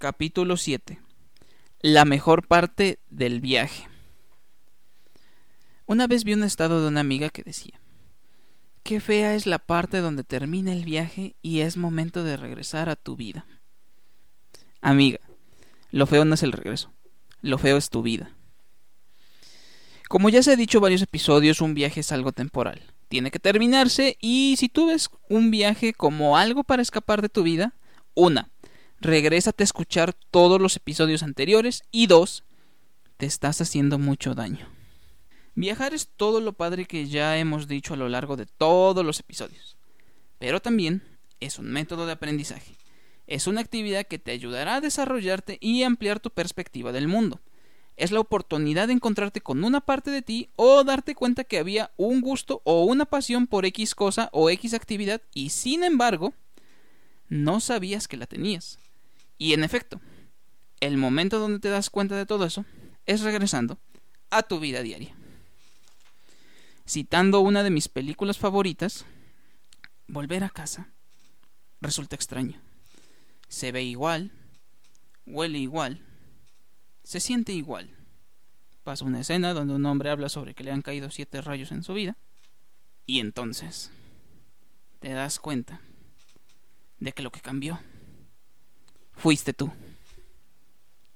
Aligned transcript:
Capítulo 0.00 0.56
7. 0.56 0.98
La 1.82 2.06
mejor 2.06 2.48
parte 2.48 3.00
del 3.10 3.42
viaje. 3.42 3.86
Una 5.84 6.06
vez 6.06 6.24
vi 6.24 6.32
un 6.32 6.42
estado 6.42 6.80
de 6.80 6.88
una 6.88 7.00
amiga 7.00 7.28
que 7.28 7.42
decía, 7.42 7.78
Qué 8.82 9.00
fea 9.00 9.34
es 9.34 9.44
la 9.44 9.58
parte 9.58 9.98
donde 9.98 10.24
termina 10.24 10.72
el 10.72 10.86
viaje 10.86 11.34
y 11.42 11.60
es 11.60 11.76
momento 11.76 12.24
de 12.24 12.38
regresar 12.38 12.88
a 12.88 12.96
tu 12.96 13.14
vida. 13.14 13.44
Amiga, 14.80 15.20
lo 15.90 16.06
feo 16.06 16.24
no 16.24 16.32
es 16.32 16.42
el 16.44 16.52
regreso, 16.52 16.90
lo 17.42 17.58
feo 17.58 17.76
es 17.76 17.90
tu 17.90 18.00
vida. 18.00 18.34
Como 20.08 20.30
ya 20.30 20.42
se 20.42 20.52
ha 20.52 20.56
dicho 20.56 20.80
varios 20.80 21.02
episodios, 21.02 21.60
un 21.60 21.74
viaje 21.74 22.00
es 22.00 22.10
algo 22.10 22.32
temporal. 22.32 22.80
Tiene 23.08 23.30
que 23.30 23.38
terminarse 23.38 24.16
y 24.18 24.54
si 24.56 24.70
tú 24.70 24.86
ves 24.86 25.10
un 25.28 25.50
viaje 25.50 25.92
como 25.92 26.38
algo 26.38 26.64
para 26.64 26.80
escapar 26.80 27.20
de 27.20 27.28
tu 27.28 27.42
vida, 27.42 27.74
una, 28.14 28.48
regrésate 29.00 29.62
a 29.62 29.64
escuchar 29.64 30.12
todos 30.30 30.60
los 30.60 30.76
episodios 30.76 31.22
anteriores 31.22 31.82
y 31.90 32.06
dos, 32.06 32.44
te 33.16 33.26
estás 33.26 33.60
haciendo 33.60 33.98
mucho 33.98 34.34
daño. 34.34 34.68
Viajar 35.54 35.94
es 35.94 36.08
todo 36.08 36.40
lo 36.40 36.52
padre 36.52 36.84
que 36.84 37.06
ya 37.06 37.36
hemos 37.38 37.66
dicho 37.66 37.94
a 37.94 37.96
lo 37.96 38.08
largo 38.08 38.36
de 38.36 38.46
todos 38.46 39.04
los 39.04 39.18
episodios, 39.18 39.76
pero 40.38 40.60
también 40.60 41.02
es 41.40 41.58
un 41.58 41.70
método 41.70 42.06
de 42.06 42.12
aprendizaje. 42.12 42.76
Es 43.26 43.46
una 43.46 43.60
actividad 43.60 44.06
que 44.06 44.18
te 44.18 44.32
ayudará 44.32 44.76
a 44.76 44.80
desarrollarte 44.80 45.58
y 45.60 45.82
ampliar 45.82 46.20
tu 46.20 46.30
perspectiva 46.30 46.92
del 46.92 47.08
mundo. 47.08 47.40
Es 47.96 48.10
la 48.10 48.20
oportunidad 48.20 48.88
de 48.88 48.94
encontrarte 48.94 49.40
con 49.40 49.62
una 49.62 49.80
parte 49.80 50.10
de 50.10 50.22
ti 50.22 50.48
o 50.56 50.84
darte 50.84 51.14
cuenta 51.14 51.44
que 51.44 51.58
había 51.58 51.90
un 51.96 52.20
gusto 52.22 52.60
o 52.64 52.84
una 52.84 53.04
pasión 53.04 53.46
por 53.46 53.66
X 53.66 53.94
cosa 53.94 54.30
o 54.32 54.50
X 54.50 54.74
actividad 54.74 55.22
y 55.34 55.50
sin 55.50 55.84
embargo 55.84 56.34
no 57.28 57.60
sabías 57.60 58.08
que 58.08 58.16
la 58.16 58.26
tenías. 58.26 58.78
Y 59.40 59.54
en 59.54 59.64
efecto, 59.64 60.02
el 60.80 60.98
momento 60.98 61.38
donde 61.38 61.60
te 61.60 61.70
das 61.70 61.88
cuenta 61.88 62.14
de 62.14 62.26
todo 62.26 62.44
eso 62.44 62.66
es 63.06 63.22
regresando 63.22 63.78
a 64.28 64.42
tu 64.42 64.60
vida 64.60 64.82
diaria. 64.82 65.16
Citando 66.86 67.40
una 67.40 67.62
de 67.62 67.70
mis 67.70 67.88
películas 67.88 68.36
favoritas, 68.36 69.06
volver 70.08 70.44
a 70.44 70.50
casa 70.50 70.92
resulta 71.80 72.16
extraño. 72.16 72.60
Se 73.48 73.72
ve 73.72 73.82
igual, 73.82 74.30
huele 75.24 75.58
igual, 75.58 76.04
se 77.02 77.18
siente 77.18 77.54
igual. 77.54 77.96
Pasa 78.84 79.06
una 79.06 79.20
escena 79.20 79.54
donde 79.54 79.72
un 79.72 79.86
hombre 79.86 80.10
habla 80.10 80.28
sobre 80.28 80.54
que 80.54 80.64
le 80.64 80.70
han 80.70 80.82
caído 80.82 81.10
siete 81.10 81.40
rayos 81.40 81.72
en 81.72 81.82
su 81.82 81.94
vida. 81.94 82.18
Y 83.06 83.20
entonces 83.20 83.90
te 84.98 85.08
das 85.14 85.38
cuenta 85.38 85.80
de 86.98 87.12
que 87.12 87.22
lo 87.22 87.32
que 87.32 87.40
cambió 87.40 87.80
fuiste 89.20 89.52
tú. 89.52 89.70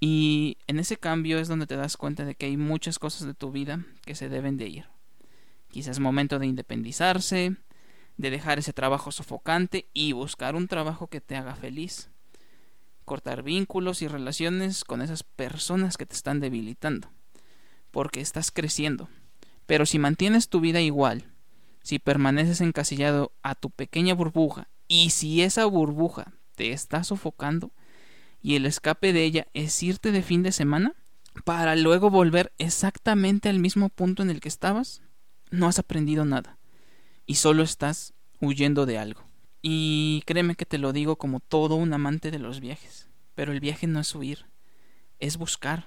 Y 0.00 0.56
en 0.68 0.78
ese 0.78 0.96
cambio 0.96 1.38
es 1.38 1.48
donde 1.48 1.66
te 1.66 1.76
das 1.76 1.96
cuenta 1.96 2.24
de 2.24 2.34
que 2.36 2.46
hay 2.46 2.56
muchas 2.56 2.98
cosas 2.98 3.26
de 3.26 3.34
tu 3.34 3.50
vida 3.50 3.84
que 4.04 4.14
se 4.14 4.28
deben 4.28 4.56
de 4.56 4.68
ir. 4.68 4.86
Quizás 5.70 5.98
momento 5.98 6.38
de 6.38 6.46
independizarse, 6.46 7.56
de 8.16 8.30
dejar 8.30 8.58
ese 8.58 8.72
trabajo 8.72 9.10
sofocante 9.10 9.86
y 9.92 10.12
buscar 10.12 10.54
un 10.54 10.68
trabajo 10.68 11.08
que 11.08 11.20
te 11.20 11.36
haga 11.36 11.56
feliz. 11.56 12.10
Cortar 13.04 13.42
vínculos 13.42 14.02
y 14.02 14.08
relaciones 14.08 14.84
con 14.84 15.02
esas 15.02 15.24
personas 15.24 15.96
que 15.96 16.06
te 16.06 16.14
están 16.14 16.38
debilitando. 16.40 17.10
Porque 17.90 18.20
estás 18.20 18.52
creciendo. 18.52 19.08
Pero 19.66 19.84
si 19.84 19.98
mantienes 19.98 20.48
tu 20.48 20.60
vida 20.60 20.80
igual, 20.80 21.24
si 21.82 21.98
permaneces 21.98 22.60
encasillado 22.60 23.32
a 23.42 23.54
tu 23.54 23.70
pequeña 23.70 24.14
burbuja 24.14 24.68
y 24.86 25.10
si 25.10 25.42
esa 25.42 25.64
burbuja 25.64 26.32
te 26.54 26.72
está 26.72 27.04
sofocando 27.04 27.72
y 28.42 28.56
el 28.56 28.66
escape 28.66 29.12
de 29.12 29.24
ella 29.24 29.46
es 29.54 29.82
irte 29.82 30.12
de 30.12 30.22
fin 30.22 30.42
de 30.42 30.52
semana 30.52 30.94
para 31.44 31.76
luego 31.76 32.10
volver 32.10 32.52
exactamente 32.58 33.48
al 33.48 33.58
mismo 33.58 33.88
punto 33.88 34.22
en 34.22 34.30
el 34.30 34.40
que 34.40 34.48
estabas, 34.48 35.02
no 35.50 35.66
has 35.66 35.78
aprendido 35.78 36.24
nada 36.24 36.58
y 37.26 37.36
solo 37.36 37.62
estás 37.62 38.14
huyendo 38.40 38.86
de 38.86 38.98
algo. 38.98 39.28
Y 39.60 40.22
créeme 40.26 40.54
que 40.54 40.66
te 40.66 40.78
lo 40.78 40.92
digo 40.92 41.16
como 41.16 41.40
todo 41.40 41.74
un 41.74 41.92
amante 41.92 42.30
de 42.30 42.38
los 42.38 42.60
viajes, 42.60 43.08
pero 43.34 43.52
el 43.52 43.60
viaje 43.60 43.86
no 43.86 44.00
es 44.00 44.14
huir, 44.14 44.46
es 45.18 45.36
buscar. 45.36 45.86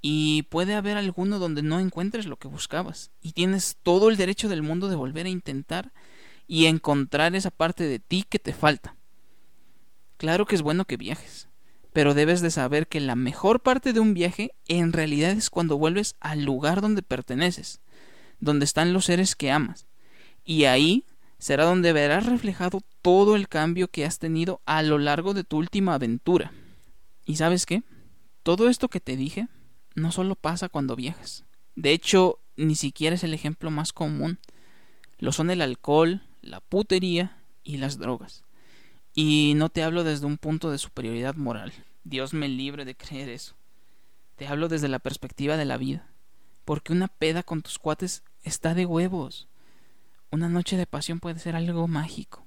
Y 0.00 0.42
puede 0.44 0.74
haber 0.74 0.96
alguno 0.96 1.38
donde 1.38 1.62
no 1.62 1.80
encuentres 1.80 2.26
lo 2.26 2.38
que 2.38 2.48
buscabas, 2.48 3.10
y 3.20 3.32
tienes 3.32 3.78
todo 3.82 4.10
el 4.10 4.16
derecho 4.16 4.48
del 4.48 4.62
mundo 4.62 4.88
de 4.88 4.96
volver 4.96 5.26
a 5.26 5.30
intentar 5.30 5.92
y 6.46 6.66
encontrar 6.66 7.34
esa 7.34 7.50
parte 7.50 7.84
de 7.84 7.98
ti 7.98 8.24
que 8.28 8.38
te 8.38 8.52
falta. 8.52 8.96
Claro 10.16 10.44
que 10.46 10.56
es 10.56 10.62
bueno 10.62 10.84
que 10.84 10.96
viajes, 10.96 11.48
pero 11.94 12.12
debes 12.12 12.40
de 12.40 12.50
saber 12.50 12.88
que 12.88 12.98
la 12.98 13.14
mejor 13.14 13.60
parte 13.60 13.92
de 13.92 14.00
un 14.00 14.14
viaje 14.14 14.52
en 14.66 14.92
realidad 14.92 15.30
es 15.30 15.48
cuando 15.48 15.78
vuelves 15.78 16.16
al 16.18 16.42
lugar 16.42 16.80
donde 16.80 17.02
perteneces, 17.02 17.80
donde 18.40 18.64
están 18.64 18.92
los 18.92 19.04
seres 19.04 19.36
que 19.36 19.52
amas, 19.52 19.86
y 20.44 20.64
ahí 20.64 21.04
será 21.38 21.64
donde 21.66 21.92
verás 21.92 22.26
reflejado 22.26 22.80
todo 23.00 23.36
el 23.36 23.46
cambio 23.46 23.86
que 23.86 24.04
has 24.04 24.18
tenido 24.18 24.60
a 24.66 24.82
lo 24.82 24.98
largo 24.98 25.34
de 25.34 25.44
tu 25.44 25.56
última 25.56 25.94
aventura. 25.94 26.52
¿Y 27.24 27.36
sabes 27.36 27.64
qué? 27.64 27.84
Todo 28.42 28.68
esto 28.68 28.88
que 28.88 28.98
te 28.98 29.16
dije 29.16 29.46
no 29.94 30.10
solo 30.10 30.34
pasa 30.34 30.68
cuando 30.68 30.96
viajas. 30.96 31.44
De 31.76 31.92
hecho, 31.92 32.40
ni 32.56 32.74
siquiera 32.74 33.14
es 33.14 33.22
el 33.22 33.34
ejemplo 33.34 33.70
más 33.70 33.92
común. 33.92 34.40
Lo 35.18 35.30
son 35.30 35.48
el 35.48 35.62
alcohol, 35.62 36.22
la 36.42 36.60
putería 36.60 37.38
y 37.62 37.76
las 37.76 37.98
drogas. 37.98 38.42
Y 39.14 39.54
no 39.56 39.68
te 39.68 39.84
hablo 39.84 40.02
desde 40.02 40.26
un 40.26 40.38
punto 40.38 40.70
de 40.70 40.78
superioridad 40.78 41.36
moral. 41.36 41.72
Dios 42.02 42.34
me 42.34 42.48
libre 42.48 42.84
de 42.84 42.96
creer 42.96 43.28
eso. 43.28 43.54
Te 44.36 44.48
hablo 44.48 44.68
desde 44.68 44.88
la 44.88 44.98
perspectiva 44.98 45.56
de 45.56 45.64
la 45.64 45.76
vida. 45.76 46.08
Porque 46.64 46.92
una 46.92 47.08
peda 47.08 47.44
con 47.44 47.62
tus 47.62 47.78
cuates 47.78 48.24
está 48.42 48.74
de 48.74 48.86
huevos. 48.86 49.48
Una 50.30 50.48
noche 50.48 50.76
de 50.76 50.86
pasión 50.86 51.20
puede 51.20 51.38
ser 51.38 51.54
algo 51.54 51.86
mágico. 51.86 52.44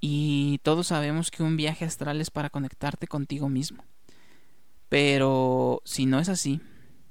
Y 0.00 0.58
todos 0.62 0.88
sabemos 0.88 1.30
que 1.32 1.42
un 1.42 1.56
viaje 1.56 1.84
astral 1.84 2.20
es 2.20 2.30
para 2.30 2.50
conectarte 2.50 3.08
contigo 3.08 3.48
mismo. 3.48 3.84
Pero 4.88 5.82
si 5.84 6.06
no 6.06 6.20
es 6.20 6.28
así, 6.28 6.60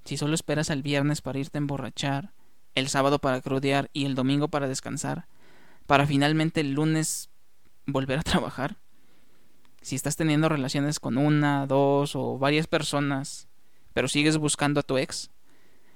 si 0.06 0.16
solo 0.16 0.36
esperas 0.36 0.70
al 0.70 0.82
viernes 0.82 1.22
para 1.22 1.40
irte 1.40 1.58
a 1.58 1.60
emborrachar, 1.60 2.32
el 2.76 2.88
sábado 2.88 3.20
para 3.20 3.42
crudear 3.42 3.90
y 3.92 4.06
el 4.06 4.16
domingo 4.16 4.48
para 4.48 4.68
descansar, 4.68 5.28
para 5.88 6.08
finalmente 6.08 6.62
el 6.62 6.74
lunes 6.74 7.30
volver 7.86 8.20
a 8.20 8.24
trabajar. 8.24 8.78
Si 9.82 9.96
estás 9.96 10.16
teniendo 10.16 10.50
relaciones 10.50 11.00
con 11.00 11.18
una, 11.18 11.68
dos 11.68 12.16
o 12.16 12.38
varias 12.38 12.68
personas, 12.68 13.48
pero 13.94 14.08
sigues 14.08 14.38
buscando 14.38 14.80
a 14.80 14.84
tu 14.84 14.98
ex, 14.98 15.30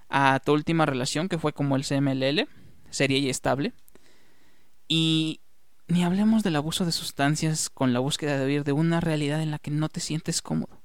a 0.09 0.39
tu 0.43 0.53
última 0.53 0.85
relación 0.85 1.29
que 1.29 1.37
fue 1.37 1.53
como 1.53 1.75
el 1.75 1.85
CMLL, 1.85 2.47
seria 2.89 3.17
y 3.17 3.29
estable, 3.29 3.73
y 4.87 5.41
ni 5.87 6.03
hablemos 6.03 6.43
del 6.43 6.55
abuso 6.55 6.85
de 6.85 6.91
sustancias 6.91 7.69
con 7.69 7.93
la 7.93 7.99
búsqueda 7.99 8.37
de 8.37 8.45
vivir 8.45 8.63
de 8.63 8.73
una 8.73 8.99
realidad 8.99 9.41
en 9.41 9.51
la 9.51 9.59
que 9.59 9.71
no 9.71 9.89
te 9.89 9.99
sientes 9.99 10.41
cómodo, 10.41 10.81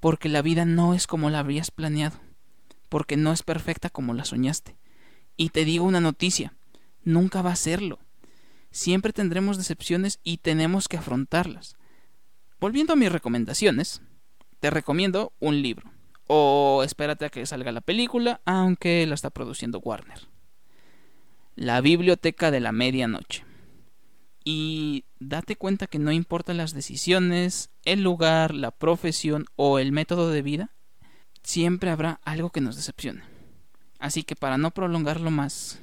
porque 0.00 0.28
la 0.28 0.42
vida 0.42 0.64
no 0.64 0.94
es 0.94 1.06
como 1.06 1.30
la 1.30 1.40
habrías 1.40 1.70
planeado, 1.70 2.18
porque 2.88 3.16
no 3.16 3.32
es 3.32 3.42
perfecta 3.42 3.90
como 3.90 4.14
la 4.14 4.24
soñaste. 4.24 4.76
Y 5.36 5.48
te 5.48 5.64
digo 5.64 5.84
una 5.84 6.00
noticia, 6.00 6.54
nunca 7.04 7.42
va 7.42 7.52
a 7.52 7.56
serlo. 7.56 7.98
Siempre 8.72 9.12
tendremos 9.12 9.58
decepciones 9.58 10.18
y 10.24 10.38
tenemos 10.38 10.88
que 10.88 10.96
afrontarlas. 10.96 11.76
Volviendo 12.58 12.94
a 12.94 12.96
mis 12.96 13.12
recomendaciones, 13.12 14.00
te 14.60 14.70
recomiendo 14.70 15.34
un 15.40 15.60
libro. 15.60 15.92
O 16.26 16.82
espérate 16.82 17.26
a 17.26 17.28
que 17.28 17.44
salga 17.44 17.70
la 17.70 17.82
película, 17.82 18.40
aunque 18.46 19.06
la 19.06 19.14
está 19.14 19.28
produciendo 19.28 19.78
Warner. 19.80 20.26
La 21.54 21.82
Biblioteca 21.82 22.50
de 22.50 22.60
la 22.60 22.72
Medianoche. 22.72 23.44
Y 24.42 25.04
date 25.20 25.56
cuenta 25.56 25.86
que 25.86 25.98
no 25.98 26.10
importan 26.10 26.56
las 26.56 26.72
decisiones, 26.72 27.70
el 27.84 28.02
lugar, 28.02 28.54
la 28.54 28.70
profesión 28.70 29.44
o 29.54 29.78
el 29.78 29.92
método 29.92 30.30
de 30.30 30.40
vida, 30.40 30.70
siempre 31.42 31.90
habrá 31.90 32.20
algo 32.24 32.50
que 32.50 32.62
nos 32.62 32.76
decepcione. 32.76 33.22
Así 33.98 34.22
que 34.22 34.34
para 34.34 34.56
no 34.56 34.70
prolongarlo 34.70 35.30
más, 35.30 35.78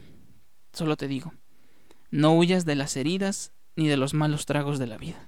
solo 0.74 0.98
te 0.98 1.08
digo, 1.08 1.34
no 2.12 2.34
huyas 2.34 2.66
de 2.66 2.76
las 2.76 2.96
heridas 2.98 3.52
ni 3.76 3.88
de 3.88 3.98
los 3.98 4.14
malos 4.14 4.46
tragos 4.46 4.80
de 4.80 4.88
la 4.88 4.98
vida. 4.98 5.28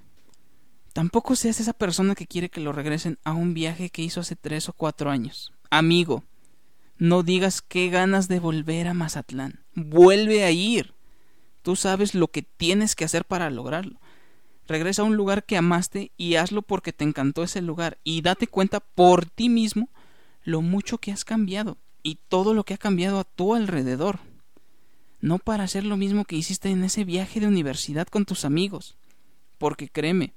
Tampoco 0.92 1.36
seas 1.36 1.58
esa 1.60 1.72
persona 1.72 2.14
que 2.14 2.26
quiere 2.26 2.50
que 2.50 2.60
lo 2.60 2.72
regresen 2.72 3.18
a 3.24 3.32
un 3.32 3.54
viaje 3.54 3.90
que 3.90 4.02
hizo 4.02 4.20
hace 4.20 4.36
tres 4.36 4.68
o 4.68 4.74
cuatro 4.74 5.10
años. 5.10 5.52
Amigo, 5.70 6.24
no 6.98 7.22
digas 7.22 7.62
qué 7.62 7.88
ganas 7.88 8.28
de 8.28 8.38
volver 8.38 8.88
a 8.88 8.94
Mazatlán. 8.94 9.64
Vuelve 9.74 10.44
a 10.44 10.50
ir. 10.50 10.94
Tú 11.62 11.76
sabes 11.76 12.14
lo 12.14 12.28
que 12.28 12.42
tienes 12.42 12.94
que 12.94 13.04
hacer 13.04 13.24
para 13.24 13.48
lograrlo. 13.48 14.00
Regresa 14.68 15.02
a 15.02 15.06
un 15.06 15.16
lugar 15.16 15.44
que 15.44 15.56
amaste 15.56 16.12
y 16.16 16.34
hazlo 16.36 16.62
porque 16.62 16.92
te 16.92 17.04
encantó 17.04 17.42
ese 17.42 17.62
lugar 17.62 17.98
y 18.04 18.20
date 18.20 18.46
cuenta 18.46 18.80
por 18.80 19.26
ti 19.26 19.48
mismo 19.48 19.88
lo 20.44 20.60
mucho 20.60 20.98
que 20.98 21.10
has 21.10 21.24
cambiado 21.24 21.78
y 22.02 22.18
todo 22.28 22.52
lo 22.52 22.64
que 22.64 22.74
ha 22.74 22.78
cambiado 22.78 23.18
a 23.18 23.24
tu 23.24 23.54
alrededor. 23.54 24.20
No 25.22 25.38
para 25.38 25.64
hacer 25.64 25.84
lo 25.84 25.96
mismo 25.96 26.24
que 26.24 26.36
hiciste 26.36 26.68
en 26.68 26.82
ese 26.82 27.04
viaje 27.04 27.38
de 27.38 27.46
universidad 27.46 28.08
con 28.08 28.24
tus 28.24 28.44
amigos. 28.44 28.96
Porque 29.56 29.88
créeme, 29.88 30.34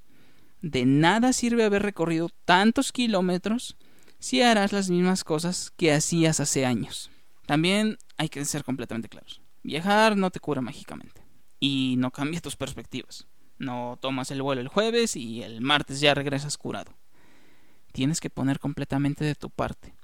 de 0.61 0.85
nada 0.85 1.33
sirve 1.33 1.63
haber 1.63 1.81
recorrido 1.81 2.29
tantos 2.45 2.91
kilómetros 2.91 3.77
si 4.19 4.43
harás 4.43 4.71
las 4.73 4.91
mismas 4.91 5.23
cosas 5.23 5.73
que 5.75 5.91
hacías 5.91 6.39
hace 6.39 6.67
años. 6.67 7.09
También 7.47 7.97
hay 8.17 8.29
que 8.29 8.45
ser 8.45 8.63
completamente 8.63 9.09
claros. 9.09 9.41
Viajar 9.63 10.15
no 10.15 10.29
te 10.29 10.39
cura 10.39 10.61
mágicamente 10.61 11.23
y 11.59 11.95
no 11.97 12.11
cambia 12.11 12.39
tus 12.39 12.55
perspectivas. 12.55 13.25
No 13.57 13.97
tomas 13.99 14.29
el 14.29 14.43
vuelo 14.43 14.61
el 14.61 14.67
jueves 14.67 15.15
y 15.15 15.41
el 15.41 15.61
martes 15.61 15.99
ya 15.99 16.13
regresas 16.13 16.59
curado. 16.59 16.93
Tienes 17.91 18.21
que 18.21 18.29
poner 18.29 18.59
completamente 18.59 19.25
de 19.25 19.33
tu 19.33 19.49
parte, 19.49 19.95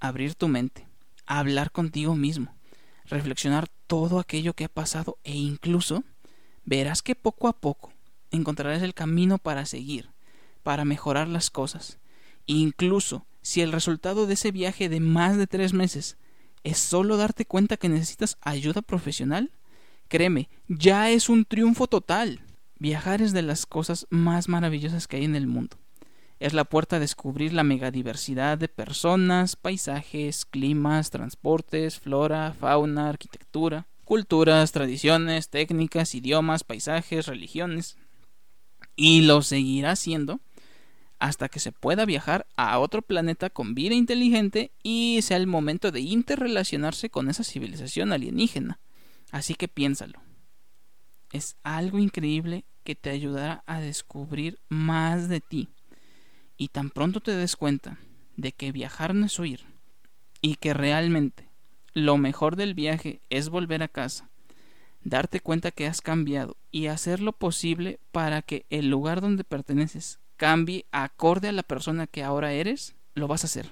abrir 0.00 0.34
tu 0.34 0.48
mente, 0.48 0.86
hablar 1.24 1.70
contigo 1.70 2.14
mismo, 2.14 2.54
reflexionar 3.06 3.70
todo 3.88 4.20
aquello 4.20 4.54
que 4.54 4.64
ha 4.64 4.68
pasado 4.68 5.18
e 5.24 5.34
incluso 5.34 6.04
verás 6.64 7.02
que 7.02 7.16
poco 7.16 7.48
a 7.48 7.54
poco 7.54 7.92
encontrarás 8.30 8.82
el 8.82 8.94
camino 8.94 9.38
para 9.38 9.66
seguir, 9.66 10.10
para 10.62 10.84
mejorar 10.84 11.26
las 11.26 11.50
cosas. 11.50 11.98
incluso 12.46 13.26
si 13.42 13.60
el 13.62 13.72
resultado 13.72 14.26
de 14.26 14.34
ese 14.34 14.52
viaje 14.52 14.88
de 14.88 15.00
más 15.00 15.36
de 15.36 15.46
tres 15.46 15.72
meses 15.72 16.18
es 16.64 16.78
solo 16.78 17.16
darte 17.16 17.46
cuenta 17.46 17.76
que 17.76 17.88
necesitas 17.88 18.36
ayuda 18.42 18.82
profesional, 18.82 19.52
créeme, 20.08 20.50
ya 20.68 21.10
es 21.10 21.28
un 21.28 21.44
triunfo 21.44 21.86
total. 21.86 22.42
Viajar 22.78 23.22
es 23.22 23.32
de 23.32 23.42
las 23.42 23.64
cosas 23.66 24.06
más 24.10 24.48
maravillosas 24.48 25.06
que 25.06 25.16
hay 25.16 25.24
en 25.24 25.34
el 25.34 25.46
mundo. 25.46 25.78
Es 26.40 26.52
la 26.52 26.64
puerta 26.64 26.96
a 26.96 27.00
descubrir 27.00 27.52
la 27.52 27.64
megadiversidad 27.64 28.58
de 28.58 28.68
personas, 28.68 29.56
paisajes, 29.56 30.44
climas, 30.44 31.10
transportes, 31.10 31.98
flora, 31.98 32.54
fauna, 32.58 33.08
arquitectura, 33.08 33.86
culturas, 34.04 34.72
tradiciones, 34.72 35.50
técnicas, 35.50 36.14
idiomas, 36.14 36.64
paisajes, 36.64 37.26
religiones. 37.26 37.96
Y 38.94 39.22
lo 39.22 39.42
seguirá 39.42 39.96
siendo 39.96 40.40
hasta 41.18 41.48
que 41.48 41.58
se 41.58 41.72
pueda 41.72 42.04
viajar 42.04 42.46
a 42.56 42.78
otro 42.78 43.02
planeta 43.02 43.50
con 43.50 43.74
vida 43.74 43.94
inteligente 43.94 44.70
y 44.82 45.20
sea 45.22 45.36
el 45.36 45.48
momento 45.48 45.90
de 45.90 46.00
interrelacionarse 46.00 47.10
con 47.10 47.28
esa 47.28 47.42
civilización 47.42 48.12
alienígena. 48.12 48.78
Así 49.32 49.54
que 49.54 49.66
piénsalo 49.66 50.20
es 51.32 51.56
algo 51.62 51.98
increíble 51.98 52.64
que 52.84 52.94
te 52.94 53.10
ayudará 53.10 53.62
a 53.66 53.80
descubrir 53.80 54.60
más 54.68 55.28
de 55.28 55.40
ti. 55.40 55.68
Y 56.58 56.68
tan 56.68 56.90
pronto 56.90 57.20
te 57.20 57.34
des 57.34 57.56
cuenta 57.56 57.98
de 58.36 58.52
que 58.52 58.72
viajar 58.72 59.14
no 59.14 59.24
es 59.24 59.38
huir 59.38 59.64
y 60.42 60.56
que 60.56 60.74
realmente 60.74 61.48
lo 61.94 62.18
mejor 62.18 62.56
del 62.56 62.74
viaje 62.74 63.22
es 63.30 63.48
volver 63.48 63.82
a 63.82 63.88
casa, 63.88 64.28
darte 65.02 65.40
cuenta 65.40 65.70
que 65.70 65.86
has 65.86 66.02
cambiado 66.02 66.56
y 66.70 66.88
hacer 66.88 67.20
lo 67.20 67.32
posible 67.32 68.00
para 68.12 68.42
que 68.42 68.66
el 68.68 68.90
lugar 68.90 69.20
donde 69.20 69.44
perteneces 69.44 70.18
cambie 70.36 70.84
acorde 70.92 71.48
a 71.48 71.52
la 71.52 71.62
persona 71.62 72.06
que 72.06 72.22
ahora 72.22 72.52
eres, 72.52 72.94
lo 73.14 73.26
vas 73.26 73.44
a 73.44 73.46
hacer. 73.46 73.70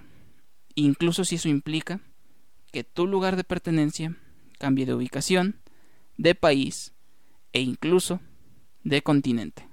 Incluso 0.75 1.25
si 1.25 1.35
eso 1.35 1.49
implica 1.49 2.01
que 2.73 2.85
tu 2.85 3.07
lugar 3.07 3.37
de 3.37 3.45
pertenencia 3.45 4.17
cambie 4.59 4.87
de 4.87 4.95
ubicación, 4.95 5.61
de 6.17 6.35
país, 6.35 6.93
e 7.53 7.61
incluso 7.63 8.21
de 8.85 9.01
continente. 9.03 9.65